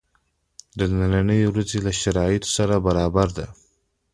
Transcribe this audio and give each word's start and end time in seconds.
د 0.77 0.79
نني 1.13 1.39
ورځی 1.51 1.79
له 1.85 1.91
شرایطو 2.01 2.49
سره 2.57 2.75
برابره 2.85 3.33
ده. 3.37 3.47